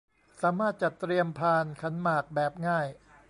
[0.41, 2.87] สามารถจัดเตรียมพานขันหมากแบบง่าย